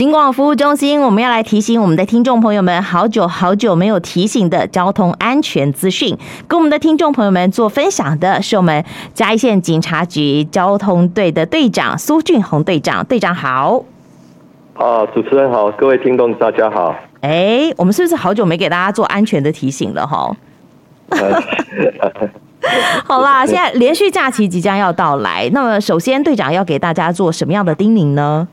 [0.00, 6.16] 警广服务中心，我们要来提醒我们的听众朋友们，好久好久没有提醒的交通安全资讯，
[6.48, 8.82] 跟我们的听众朋友们做分享的是我们
[9.12, 13.04] 嘉义县警察局交通队的队长苏俊宏队长。
[13.04, 13.84] 队长好。
[14.72, 16.96] 啊，主持人好，各位听众大家好。
[17.20, 20.34] 哎，我们是不是好久没给大家做安全的提醒了哈？
[23.04, 28.48] 好啦，现在连续假期即将要到来，那么首先队长要给大家做什么样的叮咛呢？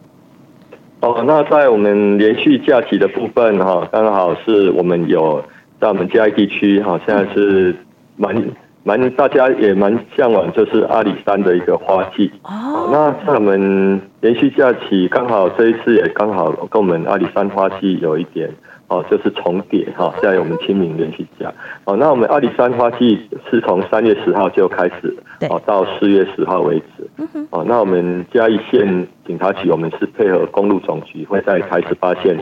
[1.00, 5.44] 哦，那在我们连续假期的部分哈，刚好是我们有
[5.80, 7.76] 在我们嘉义地区哈，现在是
[8.16, 8.36] 蛮
[8.84, 12.90] 蛮大家也蛮向往，就是阿里山的一个花季哦。
[12.92, 18.50] 那在我们连续假期，刚好这一次也刚好跟我们阿里山花季有一点。
[18.90, 21.54] 哦，就是重叠哈，在我们清明连续假。
[21.84, 25.14] 哦，那我们阿里山花季是从三月十号就开始，
[25.50, 27.10] 哦，到四月十号为止。
[27.50, 32.38] 哦，那我们嘉义县警察局，我们是配合公路总局，会在台十八线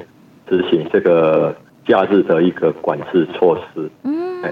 [0.48, 1.56] 执行这个
[1.88, 3.90] 假日的一个管制措施。
[4.04, 4.44] 嗯，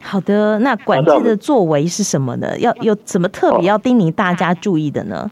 [0.00, 2.56] 好的，那管制的作为是什么呢？
[2.60, 5.28] 要有什么特别要叮咛大家注意的呢？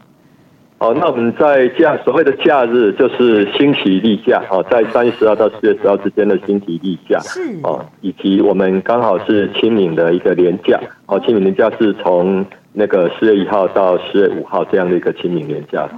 [0.79, 15.89] 哦，那我们在假所谓的假日，就是星期例假哦，在三月十号到四月十号之间的星期例假是哦，以及我们刚好是清明的一个连假哦，清明连假是从那个四月一号到四月五号这样的一个清明连假，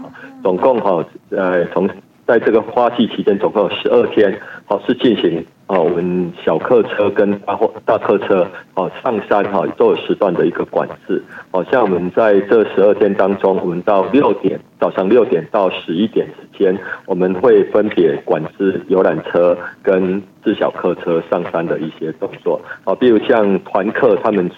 [0.42, 1.90] 总共哈呃从
[2.26, 4.34] 在这个花季期间总共有十二天
[4.68, 5.46] 哦是进行。
[5.70, 11.24] 哦，我们小客车跟大货大客车哦上山哈都有时段的一个管制。
[11.52, 22.60] 哦，像我们在这十二天当中，我们到六点早上六点到十一点之间，我们会分别管制游览车跟自小客车上山的一些动作。
[22.86, 24.50] 哦，比如像团客他们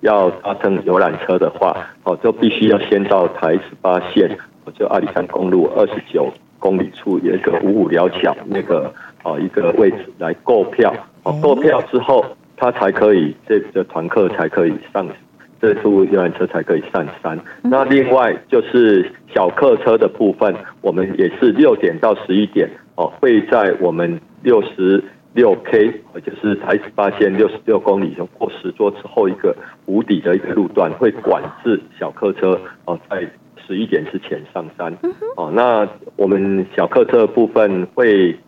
[0.00, 4.36] 要搭乘游览车的话，哦就必须要先到台十八线，
[4.74, 8.92] 就阿里山公路二十九公里处有一个五五寮桥那个。
[9.26, 12.24] 哦，一个位置来购票，哦，购票之后，
[12.56, 15.04] 他才可以这个团客才可以上，
[15.60, 17.36] 这出游览车才可以上山。
[17.62, 25.02] 那另外就是小客车的部分，我们也是六点到十一点，哦，会在我们六十
[25.34, 29.52] 六 K，也就是台十八线六十六公里，过十桌之后一个
[29.86, 33.28] 无底的一个路段，会管制小客车哦，在
[33.66, 34.96] 十一点之前上山。
[35.36, 35.84] 哦，那
[36.14, 38.38] 我们小客车的部分会。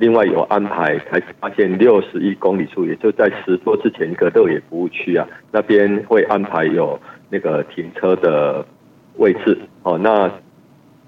[0.00, 8.64] 另外有安排，才发现六十一公里处，也就在石棹之前一个乐野服务区啊，那边会安排有那个停车的
[9.18, 9.98] 位置哦。
[9.98, 10.30] 那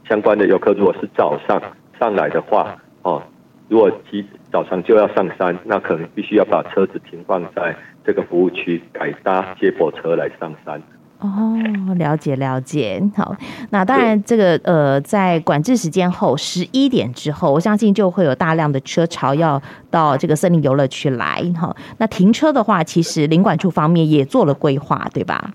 [0.07, 1.59] 相关的游客如果是早上
[1.99, 3.23] 上来的话哦，
[3.71, 10.83] 如果其早上就要上山，那可能必须要把车子停放在这个服务区，改搭接驳车来上山。
[11.23, 13.01] 哦，了解了解。
[13.17, 13.35] 好，
[13.71, 21.41] 那当然，这个呃，在管制时间后十一点之后，我相信就会有大量的车潮要到这个森林游乐区来。
[21.57, 25.53] 哈，那停车的话，其实领管处方面也做了规划，对吧？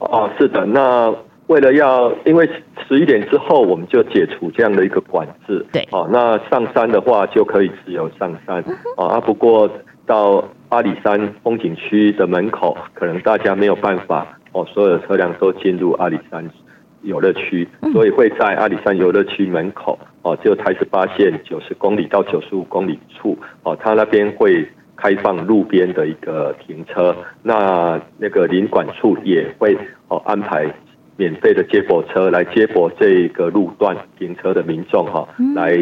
[0.00, 0.66] 哦，是的。
[0.66, 1.14] 那
[1.46, 2.48] 为了要，因为
[2.88, 5.86] 十一点之后我们就解除这样的一个管制，对。
[5.92, 8.64] 哦，那上山的话就可以自由上山。
[8.96, 9.70] 哦，啊，不过
[10.04, 14.26] 到阿里山风景区的门口，可能大家没有办法。
[14.56, 16.42] 哦，所有的车辆都进入阿里山
[17.02, 24.66] 游乐区，所以会在阿里山游乐区门口哦，就台十八线九十公里到九十五公里处哦，它那边会
[24.96, 29.76] 开放路边的一个停车，那那个领管处也会
[30.08, 30.72] 哦安排
[31.18, 35.76] 免费的接驳车来接驳这个路段停车的民众哈，来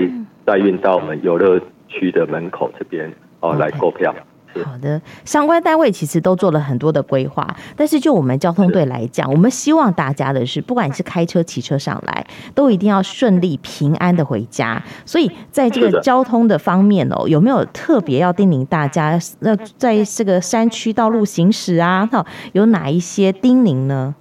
[0.44, 3.08] 载运到我们游乐区的门口这边
[3.38, 4.12] 哦来购票。
[4.62, 7.44] 好的，相关单位其实都做了很多的规划，
[7.74, 14.80] 但是就我们交通队来讲，我们希望大家的是，不管你是开车、骑车上来，都一定要顺利、平安的回家。
[15.04, 19.18] 所以在这个交通的方面哦，有没有特别要叮咛大家？
[19.40, 24.14] 那在这个山区道路行驶啊，哈，有哪一些叮咛呢？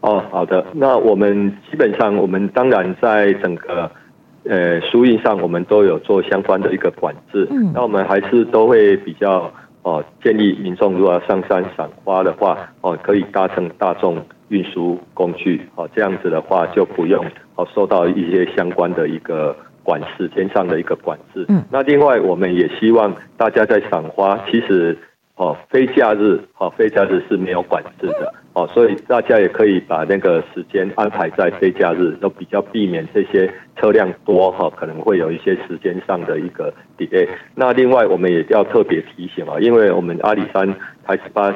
[0.00, 3.90] 哦，好的，那我们基本上，我们当然在整个。
[4.44, 9.52] 呃，输运上我们都有做相关的一个管制，嗯，那我们还是都会比较
[9.82, 17.24] 哦，建议民众如果要上山赏花的话，哦，可以搭乘大众运输工具，哦，这样子的话就不用
[17.54, 21.46] 哦受到一些相关的一个管时间上的一个管制。
[21.48, 24.98] 嗯，那另外我们也希望大家在赏花，其实。
[25.36, 37.26] 哦，非假日，哦，非假日是没有管制的，哦，所以大家也可以把那个时间安排在非假日，都比较避免这些车辆多，哈，可能会有一些时间上的一个 delay。
[37.54, 40.68] 那另外，我们也要特别提醒啊，因为我们阿里山
[41.04, 41.50] 台十八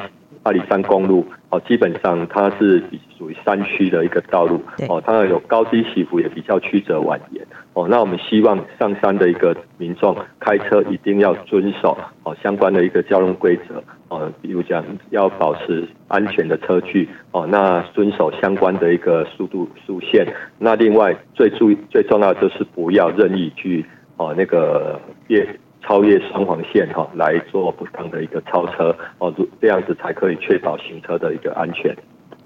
[0.47, 2.81] 阿里山公路哦，基本上它是
[3.19, 7.41] 属于山区的一个道路哦，当然有高低起伏，也比较曲折蜿蜒
[7.73, 7.89] 哦。
[7.91, 20.25] 那我们希望上山的一个民众开车一定要遵守哦相关的一个交通规则哦，比如讲要保持安全的车距哦，那遵守相关的一个速度速限。
[20.61, 23.85] 那另外最注意最重要的就是不要任意去
[24.17, 25.45] 哦那个越。
[25.87, 31.97] 超越双黄线哈，来做不当的一个超车哦，这样子才可以确保行车的一个安全。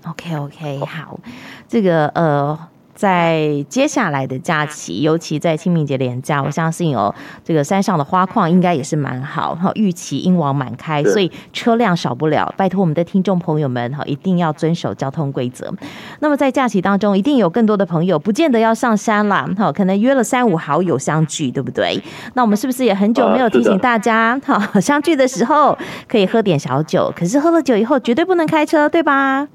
[0.07, 1.19] OK OK，好，
[1.67, 2.59] 这个呃。
[3.01, 12.53] 在接下来的假期，尤其在清明节连假，我相信哦，这个山上的花况应该也是蛮好哈，玉旗樱王满开，所以车辆少不了。
[12.59, 15.73] 拜托我们的听众朋友们哈，一定要遵守交通规则。
[16.19, 21.99] 那么在假期当中，一定有更多的朋友不见得要上山啦，哈，可能约了三五好友相聚，对不对？
[22.35, 29.49] 那我们是不是也很久没有提醒大家哈， 相聚的时候可以喝点小酒，可是喝了酒以后绝对不能开车，对吧？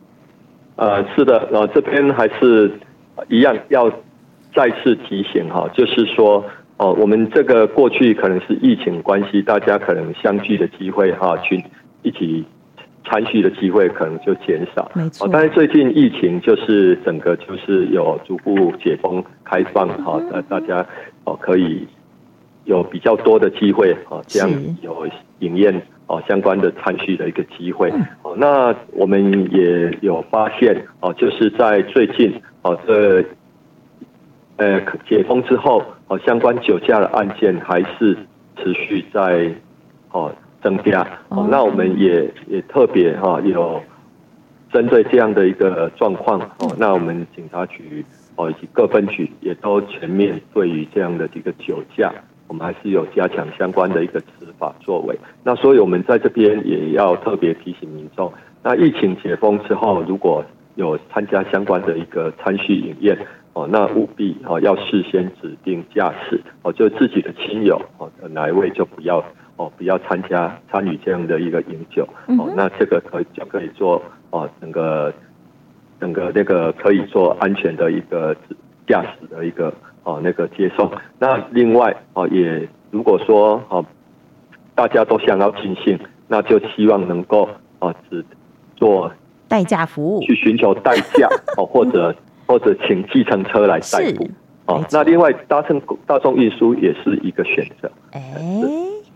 [0.78, 2.72] 呃，是的，然后这边还是。
[3.30, 3.90] 一样要
[4.54, 6.44] 再次提醒哈，就是说
[6.78, 11.64] 哦，我们这个过去可能是疫情关系，大家可能相聚的机会哈，去
[12.04, 12.46] 一起
[13.06, 14.90] 参叙的机会可能就减少。
[14.94, 15.28] 没错。
[15.32, 20.86] 但是最近疫情就是整个就是有逐步解封开放哈，那大家
[21.24, 21.88] 哦可以
[22.66, 24.50] 有比较多的机会啊，这样
[24.82, 25.08] 有
[25.40, 25.74] 营业
[26.08, 27.90] 哦相关的参叙的一个机会。
[28.24, 32.34] 哦，那我们也有发现哦，就是在最近。
[32.66, 33.24] 哦，这
[34.58, 38.18] 呃解封之后，哦相关酒驾的案件还是
[38.58, 39.54] 持续在
[40.10, 40.34] 哦
[40.64, 41.06] 增加。
[41.30, 43.80] 哦，那我们也也特别哈有
[44.74, 48.04] 针对这样的一个状况，哦，那我们警察局
[48.36, 52.12] 哦以及各分局也都全面对于这样的一个酒驾，
[52.48, 55.16] 我们还是有加强相关的一个执法作为。
[55.44, 58.34] 那所以我们在这边也要特别提醒民众，
[58.64, 60.44] 那疫情解封之后，如果
[60.76, 63.18] 有参加相关的一个餐叙饮宴
[63.54, 69.24] 哦，那务必哦要事先指定驾驶哦，就自己的亲友哦哪一位就不要
[69.56, 72.08] 哦不要参加参与这样的一个饮酒
[72.38, 74.02] 哦，那这个可以就可以做
[74.32, 75.14] 哦整个
[76.02, 78.36] 整个那个可以做安全的一个
[78.86, 79.74] 驾驶的一个
[80.04, 80.92] 哦那个接送。
[81.18, 83.86] 那另外哦也如果说哦
[84.76, 85.98] 大家都想要尽兴，
[86.28, 87.48] 那就希望能够
[87.80, 88.26] 哦只
[88.76, 89.10] 做。
[89.48, 91.28] 代驾服务，去寻求代驾
[91.58, 92.16] 哦，或者
[92.48, 94.30] 或者请计程车来代步
[94.66, 94.84] 哦。
[94.92, 97.92] 那另外搭乘大众运输也是一个选择。
[98.12, 98.64] 哎、欸，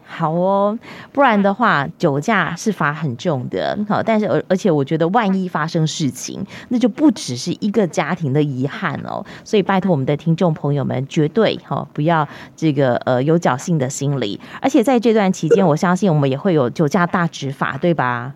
[0.06, 0.78] 好哦，
[1.12, 3.78] 不然的话酒驾是罚很重的。
[3.88, 9.24] 好，但是而而且我觉得万一发生事情，那就不只是一个家庭的遗憾哦。
[9.44, 14.40] 所以拜托我们的听众朋友们，绝对哈不要这个呃有侥幸的心理。
[14.62, 18.34] 而且在这段期间，我相信我们也会有酒驾大执法，对吧？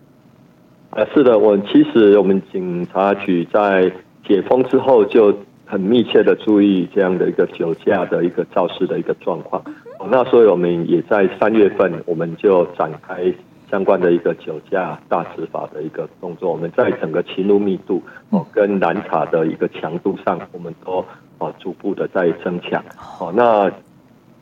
[0.96, 3.90] 呃，是的，我其实我们警察局在
[4.24, 5.36] 解封之后就
[5.66, 9.60] 很密切的注意这样的一个酒驾的一个肇事的一个状况。
[10.08, 13.24] 那所以我们也在三月份，我们就展开
[13.68, 16.52] 相关的一个酒驾大执法的一个动作。
[16.52, 18.00] 我们在整个勤务密度
[18.30, 21.04] 哦跟拦查的一个强度上，我们都
[21.38, 22.80] 哦逐步的在增强。
[23.18, 23.68] 哦，那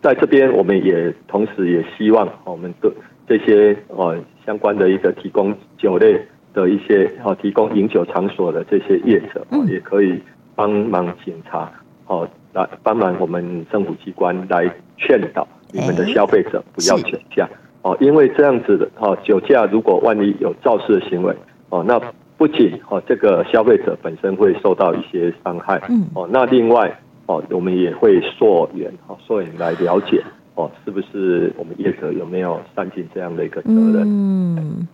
[0.02, 2.92] 在这边我们也同时也希望我们的
[3.26, 4.14] 这些哦
[4.44, 6.20] 相关的一个提供酒类。
[6.52, 10.20] 的一些哦，提供饮酒场所的这些业者哦，也可以
[10.54, 11.70] 帮忙警察
[12.06, 17.48] 哦，来帮忙我们政府机关来劝导你们的消费者不要酒驾
[17.82, 21.34] 哦，因为这样子的哦，酒驾如果万一有肇事的行为
[21.70, 21.98] 哦，那
[22.36, 26.94] 不仅哦这个消费者本身会受到一些伤害，嗯哦，那另外
[27.26, 30.22] 哦，我们也会溯源哦，溯源来了解
[30.54, 34.02] 哦，是不是我们业者有没有善尽这样的一个责任？
[34.04, 34.86] 嗯。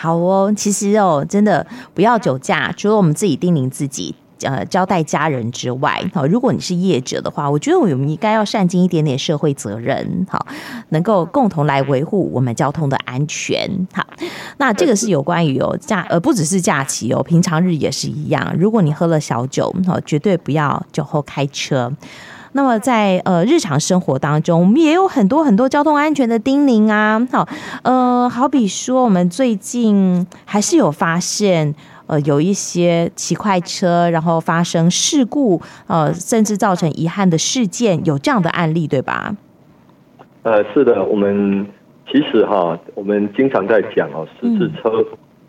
[0.00, 2.72] 好哦，其实哦，真的不要酒驾。
[2.76, 10.46] 除了我们自己叮咛自己，呃，交代家人之外，好，如果你是业者的话，我觉得我们应该要善尽一点点社会责任，好，
[10.90, 13.68] 能够共同来维护我们交通的安全。
[13.92, 14.06] 好，
[14.58, 18.54] 那这个是有关于哦假，呃，不只是假期哦，平常日也是一样。
[18.56, 21.92] 如果你喝了小酒，好，绝对不要酒后开车。
[22.52, 27.26] 那么在呃日常生活当中，我们也有很多很多交通安全的叮咛啊。
[27.30, 27.48] 好，
[27.82, 31.74] 呃，好比说我们最近还是有发现，
[32.06, 39.36] 呃，有一些骑快车然后发生事故，呃，甚至造成遗憾的事件，有这样的案例，对吧？
[40.42, 41.66] 呃，是的，我们
[42.10, 45.04] 其实哈，我们经常在讲哦，十次车。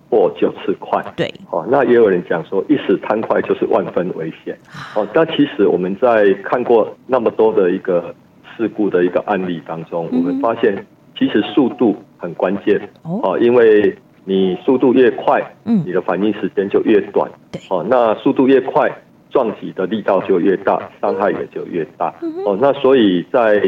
[0.10, 4.58] 嗯过九次快，对，哦，那也有人讲说，一时贪快就是万分危险，
[4.96, 8.14] 哦，但其实我们在看过那么多的一个
[8.58, 10.84] 事故的一个案例当中，我们发现
[11.16, 18.92] 其实速度很关键，哦，因为你速度越快，嗯，你的反应时间就越短，对，哦，那速度越快，
[19.30, 22.12] 撞击的力道就越大，伤害也就越大，
[22.46, 23.62] 哦，那所以在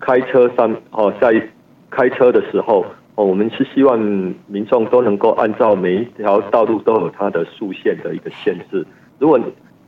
[0.00, 1.46] 开车上，哦，在
[1.90, 3.98] 开车的时候，哦，我们是希望
[4.46, 8.86] 民众都能够按照每一条道路都有它的速限的一个限制，
[9.18, 9.40] 如果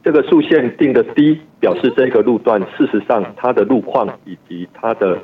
[0.02, 5.18] 这个速限定的低，表示这个路段事实上它的路况以及它的。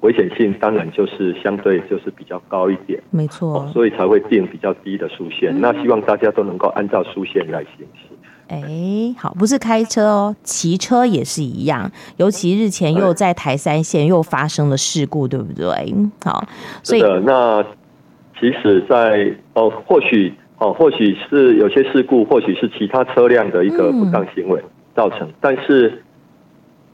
[0.00, 5.56] 危险性当然就是相对就是比较高一点，没错、哦，所以才会定比较低的速限。
[5.56, 8.14] 嗯、那希望大家都能够按照速限来行驶。
[8.48, 11.90] 哎，好，不是开车哦，骑车也是一样。
[12.16, 15.94] 尤其日前又在台三线又发生了事故，对不对？
[16.24, 16.44] 好，
[16.82, 17.64] 所以那
[18.38, 24.62] 其实在，在哦，或许哦，或许是有些事故，或许是其他车辆的一个不当行为
[24.94, 26.02] 造成，嗯、但是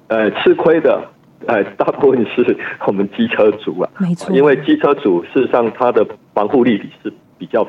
[0.09, 1.03] 呃，吃亏的。
[1.49, 2.57] 哎，大部分是
[2.87, 7.67] 我们机车族啊，没错，因为机车族事实上它的防护力是比较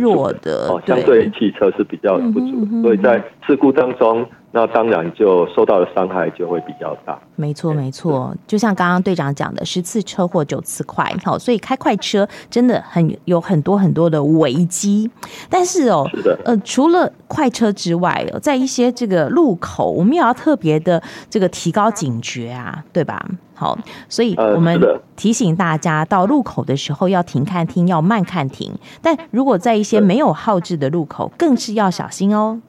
[0.00, 4.26] 弱的哦，相对汽车是比较不足，所以在事故当中。
[4.56, 7.20] 那当然就受到的伤害就会比较大。
[7.34, 15.10] 没错，没错，就像刚刚队长讲的，十次车祸九次快，好，所以开快车真的很有很多很多的危机。
[15.50, 23.22] 但是哦，是的，呃，除了快车之外，在一些这个路口，我们也要特别的这个提高警觉啊，对吧？
[23.54, 24.80] 好，所以我们
[25.16, 28.72] 提醒大家到路口的时候要停看听，要慢看停。
[29.02, 32.62] 但如果在一些没有号志的路口，更是要小心哦。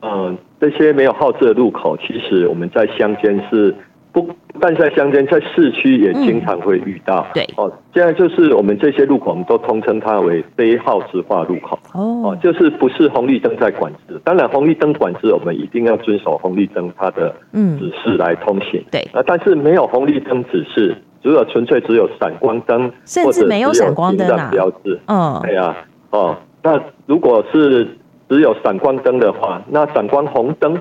[0.00, 0.38] 嗯。
[0.64, 3.74] 这些没有号志的路口，其实我们在乡间是
[4.12, 4.26] 不
[4.58, 7.26] 但在乡间，在市区也经常会遇到。
[7.34, 11.78] 对哦，现在就是我们这些路口，我们都通称它为非号志化路口。
[11.92, 14.18] 哦，就是不是红绿灯在管制。
[14.24, 18.82] 当然，红绿灯管制，我们一定要遵守红绿灯它的指示来通行。
[18.90, 24.98] 对啊，但是没有红绿灯指示，只有纯粹只有闪光灯，甚至没有闪光灯啊标志。
[25.08, 25.76] 嗯，对呀，
[26.08, 27.86] 哦，那如果是。
[28.28, 30.76] 只有闪光灯的话，那闪光红灯，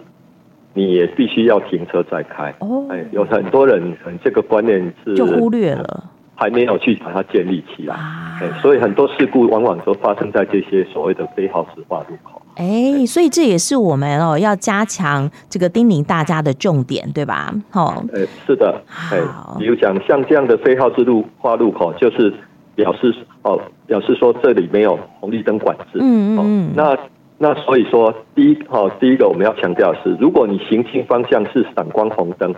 [0.74, 2.54] 你也必须要停车再开。
[2.60, 7.96] 哦，哎，有很多人这个观念是就忽略了，还没有去把它建立起来。
[8.42, 12.42] 哎，所以很多事故往往都发生在这些所谓的非号志化路口。
[12.56, 17.54] 哎，所以这也是我们哦要加强这个叮咛大家的重点，对吧？
[17.74, 18.82] 哦，哎，是的，
[19.12, 19.20] 哎，
[19.60, 22.34] 比如讲像这样的非号志路化路口，就是
[22.74, 26.00] 表示哦，表示说这里没有红绿灯管制。
[26.00, 26.98] 嗯嗯嗯，那。
[27.44, 32.56] 那所以说，第一，哦，第一个我们要强调的是，如果你行进方向是闪光红灯，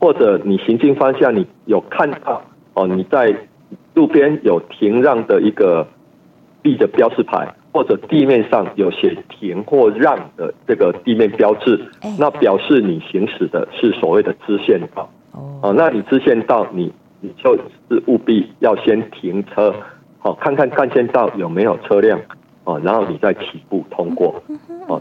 [0.00, 3.32] 或者你行进方向你有看到哦，你在
[3.94, 5.86] 路边有停让的一个
[6.64, 11.80] 立的标示牌，或者地面上有写停或让的这个地面标志，
[12.18, 15.08] 那表示你行驶的是所谓的支线道。
[15.62, 17.56] 哦，那你支线道，你你就
[17.88, 19.72] 是务必要先停车，
[20.18, 22.18] 好，看看干线道有没有车辆。
[22.64, 24.34] 哦，然后你再起步通过。
[24.88, 25.00] 哦，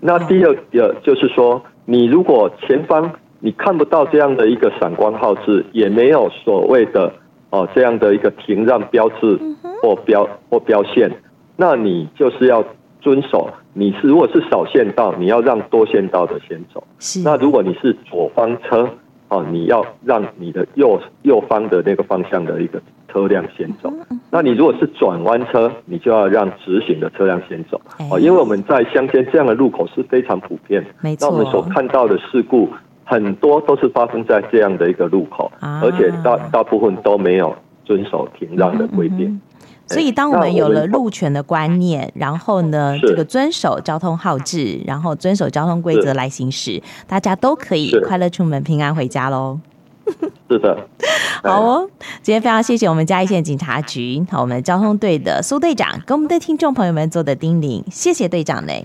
[0.00, 7.12] 那第二个就是说，你如果前方你看不到这样的一个闪光号志，也没有所谓的
[7.50, 9.38] 哦这样的一个停让标志
[9.82, 11.10] 或标或标线，
[11.56, 12.64] 那你就是要
[13.00, 13.50] 遵守。
[13.74, 16.84] 你是如果是少线道，你要让多线道的先走。
[17.24, 18.88] 那如果你是左方车，
[19.32, 22.80] 哦，你要让你的右右方的那个方向的一个。
[23.12, 23.92] 车辆先走，
[24.30, 27.78] 那你如果是转弯车，你就要让直行的车辆先走
[28.10, 30.82] 哦，因为我们在乡间这样的路口是非常普遍。
[31.02, 32.70] 没错，那我们所看到的事故
[33.04, 39.38] 很多都是发生在这样的一个路口，而且大大部分都没有遵守停让的规定。
[39.86, 49.58] 所以，当我们有了路权的观念，然后呢，这个遵守交通号志，然后遵守交通规则来行驶，大家都可以快乐出门，平安回家喽。
[50.48, 50.76] 是的，
[51.44, 51.88] 好哦。
[52.22, 58.84] 今天非常谢谢我们嘉义县警察局，和，我们交通队的苏队长跟我们的听众朋友们做的叮咛，谢谢队长嘞。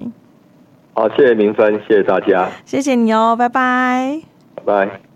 [0.94, 4.22] 好，谢谢明芬，谢谢大家，谢谢你哦，拜拜，
[4.56, 5.07] 拜拜。